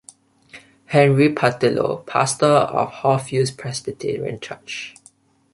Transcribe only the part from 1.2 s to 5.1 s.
Patillo, pastor of Hawfields Presbyterian Church.